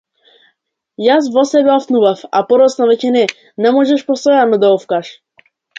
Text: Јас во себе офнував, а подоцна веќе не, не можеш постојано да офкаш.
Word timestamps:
Јас 1.07 1.27
во 1.35 1.43
себе 1.51 1.71
офнував, 1.75 2.25
а 2.39 2.43
подоцна 2.49 2.91
веќе 2.95 3.15
не, 3.19 3.25
не 3.67 3.77
можеш 3.79 4.07
постојано 4.13 4.65
да 4.65 4.77
офкаш. 4.81 5.19